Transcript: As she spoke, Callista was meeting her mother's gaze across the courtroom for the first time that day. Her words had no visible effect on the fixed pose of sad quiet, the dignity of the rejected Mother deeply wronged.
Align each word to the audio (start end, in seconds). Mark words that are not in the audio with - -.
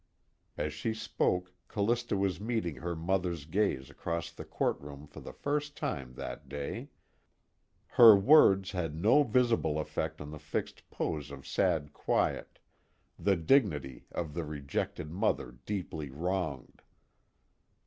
As 0.57 0.73
she 0.73 0.95
spoke, 0.95 1.53
Callista 1.67 2.17
was 2.17 2.41
meeting 2.41 2.77
her 2.77 2.95
mother's 2.95 3.45
gaze 3.45 3.87
across 3.91 4.31
the 4.31 4.43
courtroom 4.43 5.05
for 5.05 5.19
the 5.19 5.31
first 5.31 5.77
time 5.77 6.15
that 6.15 6.49
day. 6.49 6.89
Her 7.85 8.15
words 8.15 8.71
had 8.71 8.95
no 8.95 9.21
visible 9.21 9.77
effect 9.77 10.19
on 10.19 10.31
the 10.31 10.39
fixed 10.39 10.89
pose 10.89 11.29
of 11.29 11.45
sad 11.45 11.93
quiet, 11.93 12.57
the 13.19 13.35
dignity 13.35 14.07
of 14.11 14.33
the 14.33 14.43
rejected 14.43 15.11
Mother 15.11 15.57
deeply 15.67 16.09
wronged. 16.09 16.81